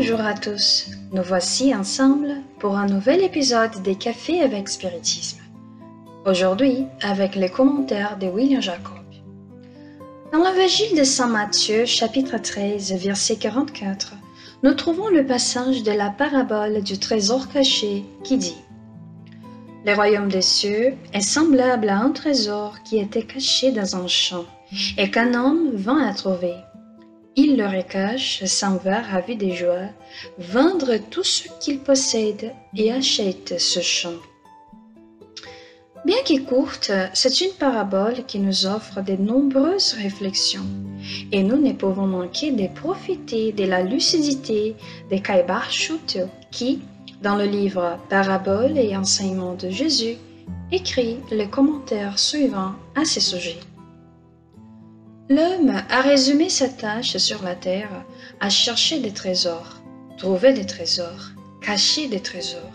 Bonjour 0.00 0.20
à 0.20 0.34
tous, 0.34 0.90
nous 1.10 1.24
voici 1.24 1.74
ensemble 1.74 2.36
pour 2.60 2.76
un 2.76 2.86
nouvel 2.86 3.20
épisode 3.20 3.82
des 3.82 3.96
Cafés 3.96 4.42
avec 4.42 4.68
Spiritisme. 4.68 5.40
Aujourd'hui, 6.24 6.86
avec 7.02 7.34
les 7.34 7.48
commentaires 7.48 8.16
de 8.16 8.28
William 8.28 8.62
Jacob. 8.62 9.02
Dans 10.32 10.38
l'évangile 10.38 10.96
de 10.96 11.02
Saint 11.02 11.26
Matthieu, 11.26 11.84
chapitre 11.84 12.38
13, 12.38 12.92
verset 12.92 13.38
44, 13.38 14.14
nous 14.62 14.74
trouvons 14.74 15.08
le 15.08 15.26
passage 15.26 15.82
de 15.82 15.90
la 15.90 16.10
parabole 16.10 16.80
du 16.84 16.98
trésor 16.98 17.48
caché 17.48 18.04
qui 18.22 18.38
dit 18.38 18.58
Le 19.84 19.96
royaume 19.96 20.28
des 20.28 20.42
cieux 20.42 20.94
est 21.12 21.20
semblable 21.20 21.88
à 21.88 21.98
un 21.98 22.10
trésor 22.10 22.84
qui 22.84 23.00
était 23.00 23.26
caché 23.26 23.72
dans 23.72 23.96
un 23.96 24.06
champ 24.06 24.44
et 24.96 25.10
qu'un 25.10 25.34
homme 25.34 25.72
vint 25.74 26.06
à 26.06 26.14
trouver. 26.14 26.54
Il 27.36 27.56
le 27.56 27.66
recache, 27.66 28.44
s'en 28.44 28.76
va 28.76 29.00
ravi 29.00 29.36
des 29.36 29.54
joies, 29.54 29.90
vendre 30.38 30.96
tout 31.10 31.22
ce 31.22 31.48
qu'il 31.60 31.80
possède 31.80 32.52
et 32.76 32.92
achète 32.92 33.58
ce 33.58 33.80
champ. 33.80 34.14
Bien 36.04 36.16
que 36.24 36.40
courte, 36.40 36.90
c'est 37.12 37.40
une 37.40 37.52
parabole 37.52 38.24
qui 38.26 38.38
nous 38.38 38.66
offre 38.66 39.02
de 39.02 39.14
nombreuses 39.14 39.94
réflexions 39.94 40.64
et 41.32 41.42
nous 41.42 41.60
ne 41.60 41.72
pouvons 41.72 42.06
manquer 42.06 42.50
de 42.50 42.66
profiter 42.68 43.52
de 43.52 43.64
la 43.64 43.82
lucidité 43.82 44.74
de 45.10 45.18
Kaibar 45.18 45.70
Schutte 45.70 46.20
qui, 46.50 46.80
dans 47.22 47.36
le 47.36 47.44
livre 47.44 47.98
Paraboles 48.08 48.78
et 48.78 48.96
enseignements 48.96 49.54
de 49.54 49.70
Jésus, 49.70 50.16
écrit 50.70 51.18
le 51.30 51.46
commentaire 51.46 52.18
suivant 52.18 52.72
à 52.94 53.04
ce 53.04 53.20
sujet. 53.20 53.58
L'homme 55.30 55.82
a 55.90 56.00
résumé 56.00 56.48
sa 56.48 56.68
tâche 56.68 57.18
sur 57.18 57.42
la 57.42 57.54
terre 57.54 57.90
à 58.40 58.48
chercher 58.48 58.98
des 59.00 59.12
trésors, 59.12 59.76
trouver 60.16 60.54
des 60.54 60.64
trésors, 60.64 61.32
cacher 61.60 62.08
des 62.08 62.20
trésors, 62.20 62.72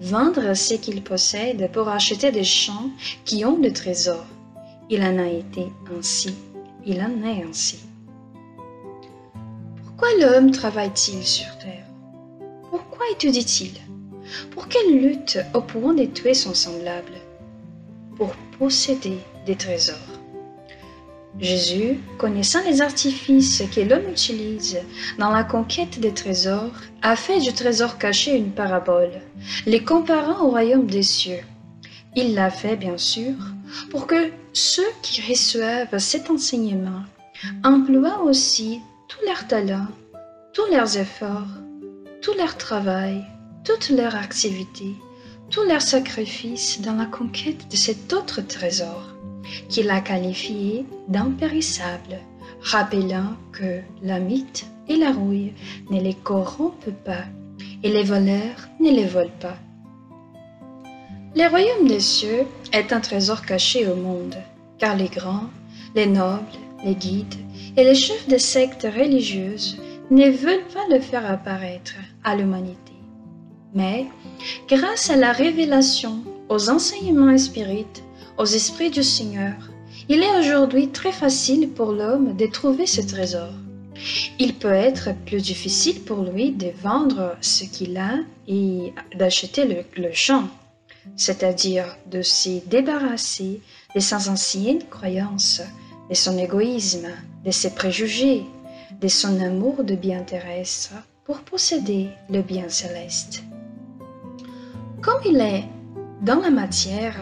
vendre 0.00 0.54
ce 0.54 0.74
qu'il 0.74 1.02
possède 1.02 1.72
pour 1.72 1.88
acheter 1.88 2.30
des 2.30 2.44
champs 2.44 2.90
qui 3.24 3.44
ont 3.44 3.58
des 3.58 3.72
trésors. 3.72 4.26
Il 4.88 5.02
en 5.02 5.18
a 5.18 5.26
été 5.26 5.72
ainsi, 5.98 6.36
il 6.86 7.00
en 7.00 7.26
est 7.26 7.42
ainsi. 7.42 7.80
Pourquoi 9.84 10.08
l'homme 10.20 10.52
travaille-t-il 10.52 11.26
sur 11.26 11.58
terre? 11.58 11.86
Pourquoi 12.70 13.06
étudie-t-il? 13.10 13.72
Pour 14.52 14.68
quelle 14.68 15.00
lutte 15.00 15.40
au 15.52 15.62
point 15.62 15.94
de 15.94 16.04
tuer 16.04 16.34
son 16.34 16.54
semblable? 16.54 17.14
Pour 18.16 18.36
posséder 18.56 19.18
des 19.46 19.56
trésors. 19.56 20.17
Jésus, 21.40 22.00
connaissant 22.18 22.58
les 22.64 22.82
artifices 22.82 23.62
que 23.72 23.80
l'homme 23.80 24.10
utilise 24.10 24.78
dans 25.18 25.30
la 25.30 25.44
conquête 25.44 26.00
des 26.00 26.12
trésors, 26.12 26.72
a 27.02 27.14
fait 27.14 27.38
du 27.38 27.52
trésor 27.52 27.96
caché 27.96 28.36
une 28.36 28.50
parabole, 28.50 29.12
les 29.64 29.84
comparant 29.84 30.44
au 30.44 30.50
royaume 30.50 30.86
des 30.86 31.04
cieux. 31.04 31.40
Il 32.16 32.34
l'a 32.34 32.50
fait, 32.50 32.74
bien 32.74 32.98
sûr, 32.98 33.34
pour 33.90 34.08
que 34.08 34.30
ceux 34.52 34.90
qui 35.02 35.20
reçoivent 35.30 35.98
cet 35.98 36.28
enseignement 36.28 37.04
emploient 37.62 38.22
aussi 38.22 38.80
tous 39.06 39.24
leurs 39.24 39.46
talents, 39.46 39.86
tous 40.52 40.66
leurs 40.72 40.96
efforts, 40.96 41.46
tout 42.20 42.32
leur 42.36 42.56
travail, 42.56 43.24
toute 43.62 43.90
leur 43.90 44.16
activité, 44.16 44.96
tous 45.50 45.62
leurs 45.62 45.82
sacrifices 45.82 46.80
dans 46.80 46.94
la 46.94 47.06
conquête 47.06 47.70
de 47.70 47.76
cet 47.76 48.12
autre 48.12 48.40
trésor 48.40 49.14
qu'il 49.68 49.90
a 49.90 50.00
qualifié 50.00 50.86
d'impérissable, 51.08 52.18
rappelant 52.62 53.34
que 53.52 53.80
la 54.02 54.18
mythe 54.18 54.66
et 54.88 54.96
la 54.96 55.12
rouille 55.12 55.52
ne 55.90 56.00
les 56.00 56.14
corrompent 56.14 56.94
pas 57.04 57.24
et 57.82 57.90
les 57.90 58.02
voleurs 58.02 58.68
ne 58.80 58.90
les 58.90 59.06
volent 59.06 59.30
pas. 59.40 59.56
Le 61.36 61.48
royaume 61.48 61.86
des 61.86 62.00
cieux 62.00 62.46
est 62.72 62.92
un 62.92 63.00
trésor 63.00 63.44
caché 63.44 63.86
au 63.86 63.94
monde, 63.94 64.36
car 64.78 64.96
les 64.96 65.08
grands, 65.08 65.50
les 65.94 66.06
nobles, 66.06 66.42
les 66.84 66.94
guides 66.94 67.34
et 67.76 67.84
les 67.84 67.94
chefs 67.94 68.28
de 68.28 68.38
sectes 68.38 68.86
religieuses 68.92 69.78
ne 70.10 70.30
veulent 70.30 70.66
pas 70.72 70.86
le 70.90 71.00
faire 71.00 71.30
apparaître 71.30 71.94
à 72.24 72.34
l'humanité. 72.34 72.92
Mais, 73.74 74.06
grâce 74.68 75.10
à 75.10 75.16
la 75.16 75.32
révélation, 75.32 76.22
aux 76.48 76.70
enseignements 76.70 77.36
spirites 77.36 78.02
aux 78.38 78.44
esprits 78.44 78.90
du 78.90 79.02
Seigneur, 79.02 79.54
il 80.08 80.22
est 80.22 80.38
aujourd'hui 80.38 80.88
très 80.88 81.12
facile 81.12 81.70
pour 81.70 81.92
l'homme 81.92 82.36
de 82.36 82.46
trouver 82.46 82.86
ce 82.86 83.00
trésor. 83.00 83.50
Il 84.38 84.54
peut 84.54 84.72
être 84.72 85.10
plus 85.26 85.42
difficile 85.42 86.00
pour 86.02 86.22
lui 86.22 86.52
de 86.52 86.70
vendre 86.82 87.36
ce 87.40 87.64
qu'il 87.64 87.96
a 87.96 88.14
et 88.46 88.94
d'acheter 89.16 89.84
le, 89.96 90.12
champ, 90.12 90.44
c'est-à-dire 91.16 91.96
de 92.06 92.22
se 92.22 92.64
débarrasser 92.66 93.60
de 93.94 94.00
ses 94.00 94.28
anciennes 94.28 94.84
croyances, 94.88 95.60
de 96.08 96.14
son 96.14 96.38
égoïsme, 96.38 97.08
de 97.44 97.50
ses 97.50 97.74
préjugés, 97.74 98.44
de 99.00 99.08
son 99.08 99.40
amour 99.40 99.82
de 99.82 99.96
bien 99.96 100.22
terrestre 100.22 100.92
pour 101.24 101.40
posséder 101.40 102.08
le 102.30 102.42
bien 102.42 102.68
céleste. 102.68 103.42
Comme 105.02 105.20
il 105.26 105.40
est 105.40 105.64
dans 106.22 106.40
la 106.40 106.50
matière, 106.50 107.16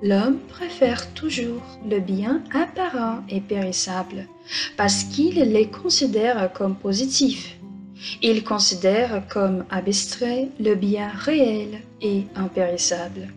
L'homme 0.00 0.38
préfère 0.48 1.12
toujours 1.14 1.62
le 1.88 1.98
bien 1.98 2.42
apparent 2.54 3.24
et 3.28 3.40
périssable 3.40 4.28
parce 4.76 5.02
qu'il 5.02 5.34
les 5.34 5.68
considère 5.68 6.52
comme 6.52 6.76
positifs. 6.76 7.56
Il 8.22 8.44
considère 8.44 9.26
comme 9.28 9.64
abstrait 9.70 10.50
le 10.60 10.76
bien 10.76 11.08
réel 11.08 11.80
et 12.00 12.22
impérissable. 12.36 13.32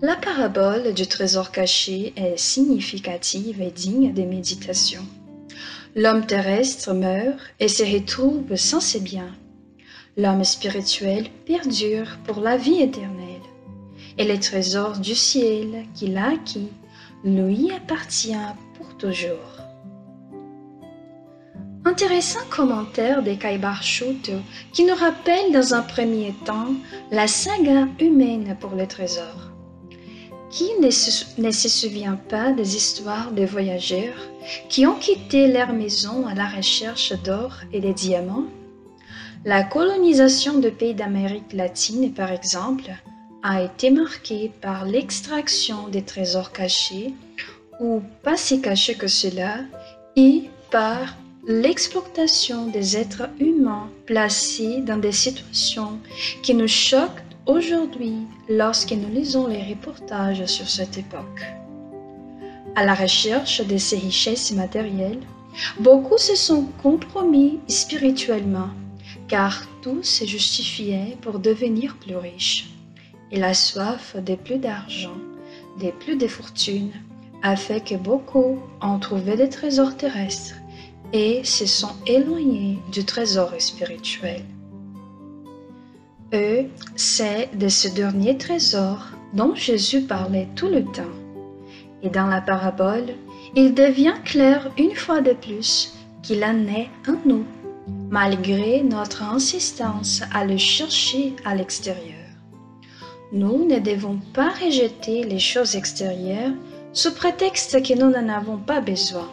La 0.00 0.16
parabole 0.16 0.92
du 0.92 1.06
trésor 1.06 1.52
caché 1.52 2.12
est 2.16 2.36
significative 2.36 3.62
et 3.62 3.70
digne 3.70 4.12
des 4.12 4.26
méditations. 4.26 5.06
L'homme 5.94 6.26
terrestre 6.26 6.92
meurt 6.92 7.38
et 7.60 7.68
se 7.68 7.84
retrouve 7.84 8.56
sans 8.56 8.80
ses 8.80 8.98
biens. 8.98 9.36
L'homme 10.16 10.42
spirituel 10.42 11.28
perdure 11.46 12.18
pour 12.24 12.40
la 12.40 12.56
vie 12.56 12.82
éternelle 12.82 13.21
et 14.18 14.24
les 14.24 14.40
trésors 14.40 14.98
du 14.98 15.14
ciel 15.14 15.84
qu'il 15.94 16.16
a 16.16 16.30
acquis 16.30 16.68
lui 17.24 17.70
appartient 17.72 18.34
pour 18.74 18.96
toujours. 18.96 19.62
Intéressant 21.84 22.40
commentaire 22.48 23.22
de 23.22 23.34
Kaibar 23.34 23.82
qui 24.72 24.84
nous 24.84 24.94
rappelle 24.94 25.52
dans 25.52 25.74
un 25.74 25.82
premier 25.82 26.32
temps 26.44 26.74
la 27.10 27.26
saga 27.26 27.88
humaine 28.00 28.56
pour 28.60 28.74
les 28.74 28.86
trésors. 28.86 29.50
Qui 30.50 30.70
ne 30.80 30.90
se, 30.90 31.40
ne 31.40 31.50
se 31.50 31.68
souvient 31.68 32.18
pas 32.28 32.52
des 32.52 32.76
histoires 32.76 33.32
de 33.32 33.44
voyageurs 33.44 34.28
qui 34.68 34.86
ont 34.86 34.94
quitté 34.94 35.48
leur 35.48 35.72
maison 35.72 36.26
à 36.26 36.34
la 36.34 36.46
recherche 36.46 37.12
d'or 37.24 37.56
et 37.72 37.80
de 37.80 37.90
diamants? 37.90 38.46
La 39.44 39.64
colonisation 39.64 40.58
de 40.58 40.70
pays 40.70 40.94
d'Amérique 40.94 41.52
latine, 41.52 42.12
par 42.12 42.30
exemple, 42.30 42.92
a 43.42 43.62
été 43.62 43.90
marqué 43.90 44.52
par 44.60 44.84
l'extraction 44.84 45.88
des 45.88 46.02
trésors 46.02 46.52
cachés, 46.52 47.12
ou 47.80 48.00
pas 48.22 48.36
si 48.36 48.60
cachés 48.60 48.94
que 48.94 49.08
cela, 49.08 49.56
et 50.16 50.44
par 50.70 51.16
l'exploitation 51.46 52.68
des 52.68 52.96
êtres 52.96 53.28
humains 53.40 53.90
placés 54.06 54.80
dans 54.82 54.96
des 54.96 55.12
situations 55.12 55.98
qui 56.42 56.54
nous 56.54 56.68
choquent 56.68 57.24
aujourd'hui 57.46 58.14
lorsque 58.48 58.92
nous 58.92 59.12
lisons 59.12 59.48
les 59.48 59.62
reportages 59.62 60.46
sur 60.46 60.68
cette 60.68 60.96
époque. 60.96 61.42
À 62.76 62.84
la 62.84 62.94
recherche 62.94 63.60
de 63.66 63.76
ces 63.76 63.98
richesses 63.98 64.52
matérielles, 64.52 65.20
beaucoup 65.80 66.16
se 66.16 66.36
sont 66.36 66.66
compromis 66.80 67.58
spirituellement, 67.66 68.70
car 69.26 69.66
tout 69.82 70.02
se 70.04 70.24
justifiait 70.24 71.16
pour 71.20 71.40
devenir 71.40 71.96
plus 71.96 72.16
riches 72.16 72.71
et 73.32 73.38
la 73.38 73.54
soif 73.54 74.14
des 74.16 74.36
plus 74.36 74.58
d'argent, 74.58 75.16
des 75.80 75.90
plus 75.90 76.16
de 76.16 76.28
fortune, 76.28 76.92
a 77.42 77.56
fait 77.56 77.82
que 77.82 77.96
beaucoup 77.96 78.58
ont 78.80 78.98
trouvé 78.98 79.36
des 79.36 79.48
trésors 79.48 79.96
terrestres 79.96 80.54
et 81.12 81.42
se 81.44 81.66
sont 81.66 81.94
éloignés 82.06 82.78
du 82.92 83.04
trésor 83.04 83.52
spirituel. 83.58 84.42
Eux, 86.34 86.66
c'est 86.94 87.50
de 87.58 87.68
ce 87.68 87.88
dernier 87.88 88.38
trésor 88.38 89.08
dont 89.34 89.54
Jésus 89.54 90.02
parlait 90.02 90.48
tout 90.54 90.68
le 90.68 90.84
temps. 90.84 91.02
Et 92.02 92.08
dans 92.08 92.26
la 92.26 92.40
parabole, 92.40 93.14
il 93.54 93.74
devient 93.74 94.14
clair 94.24 94.70
une 94.78 94.94
fois 94.94 95.20
de 95.20 95.32
plus 95.32 95.94
qu'il 96.22 96.42
en 96.44 96.66
est 96.68 96.88
en 97.08 97.16
nous, 97.26 97.44
malgré 98.10 98.82
notre 98.82 99.22
insistance 99.22 100.22
à 100.32 100.44
le 100.44 100.56
chercher 100.56 101.34
à 101.44 101.54
l'extérieur. 101.54 102.11
Nous 103.34 103.66
ne 103.66 103.78
devons 103.78 104.18
pas 104.34 104.50
rejeter 104.50 105.24
les 105.24 105.38
choses 105.38 105.74
extérieures 105.74 106.52
sous 106.92 107.14
prétexte 107.14 107.82
que 107.82 107.94
nous 107.94 108.10
n'en 108.10 108.28
avons 108.28 108.58
pas 108.58 108.82
besoin, 108.82 109.26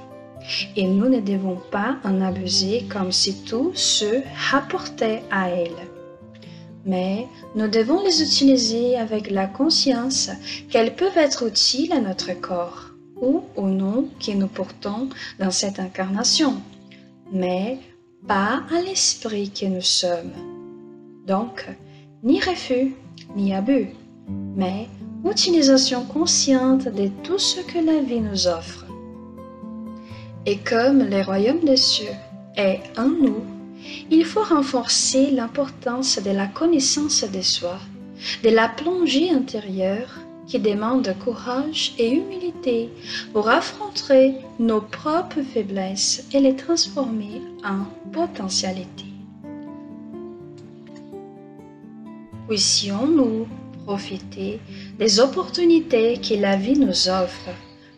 et 0.78 0.88
nous 0.88 1.10
ne 1.10 1.19
devons 1.19 1.57
pas 1.69 1.98
en 2.06 2.22
abuser 2.22 2.86
comme 2.90 3.12
si 3.12 3.44
tout 3.44 3.74
se 3.75 4.22
rapportait 4.51 5.22
à 5.30 5.50
elles. 5.50 5.90
Mais 6.86 7.28
nous 7.56 7.68
devons 7.68 8.01
les 8.01 8.22
utiliser 8.24 8.96
avec 8.96 9.30
la 9.30 9.48
conscience 9.48 10.30
qu'elles 10.69 10.95
peuvent 10.95 11.18
être 11.18 11.45
utiles 11.45 11.92
à 11.92 12.00
notre 12.00 12.31
corps 12.40 12.92
ou 13.22 13.44
au 13.57 13.68
nom 13.68 14.07
que 14.25 14.31
nous 14.31 14.48
portons 14.48 15.10
dans 15.40 15.52
cette 15.52 15.78
incarnation, 15.78 16.62
mais 17.34 17.80
pas 18.25 18.62
à 18.74 18.81
l'esprit 18.81 19.52
que 19.52 19.66
nous 19.66 19.81
sommes. 19.81 20.31
Donc, 21.28 21.68
ni 22.24 22.40
refus, 22.40 22.95
ni 23.36 23.54
abus, 23.54 23.90
mais 24.56 24.88
utilisation 25.26 26.04
consciente 26.06 26.86
de 26.86 27.10
tout 27.24 27.40
ce 27.40 27.62
que 27.62 27.80
la 27.80 28.02
vie 28.02 28.22
nous 28.22 28.48
offre. 28.48 28.86
Et 30.46 30.58
comme 30.58 31.00
le 31.00 31.22
royaume 31.24 31.60
des 31.60 31.78
cieux 31.78 32.16
est 32.56 32.81
en 32.98 33.10
nous, 33.10 33.44
il 34.10 34.26
faut 34.26 34.44
renforcer 34.44 35.31
l'importance 35.31 36.22
de 36.22 36.31
la 36.31 36.48
connaissance 36.48 37.24
de 37.24 37.42
soi, 37.42 37.80
de 38.44 38.50
la 38.50 38.68
plongée 38.68 39.31
intérieure 39.31 40.20
qui 40.48 40.60
demande 40.60 41.14
courage 41.24 41.94
et 42.00 42.12
humilité 42.12 42.90
pour 43.34 43.50
affronter 43.50 44.34
nos 44.58 44.81
propres 44.81 45.44
faiblesses 45.44 46.26
et 46.34 46.40
les 46.40 46.56
transformer 46.56 47.42
en 47.64 47.86
potentialités. 48.12 49.08
Puissions-nous 52.50 53.48
profiter 53.86 54.60
des 54.98 55.19
opportunités 55.19 56.18
que 56.18 56.34
la 56.34 56.56
vie 56.56 56.80
nous 56.80 57.07
offre 57.07 57.51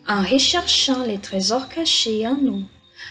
en 0.10 0.22
recherchant 0.22 1.06
les 1.06 1.20
trésors 1.20 1.70
cachés 1.70 2.28
en 2.28 2.36
nous, 2.36 2.64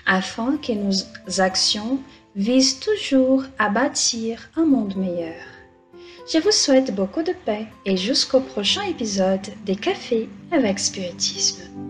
afin 0.05 0.59
que 0.59 0.73
nos 0.73 1.41
actions 1.41 1.99
visent 2.37 2.79
toujours 2.79 3.45
à 3.59 3.71
bâtir 3.71 4.51
un 4.55 4.67
monde 4.67 4.97
meilleur. 4.97 5.43
Je 6.31 6.37
vous 6.41 6.53
souhaite 6.53 6.95
beaucoup 6.95 7.23
de 7.23 7.33
paix 7.47 7.67
et 7.87 7.97
jusqu'au 7.97 8.41
prochain 8.41 8.83
épisode 8.83 9.49
des 9.65 9.77
Cafés 9.77 10.29
avec 10.53 10.79
Spiritisme. 10.79 11.90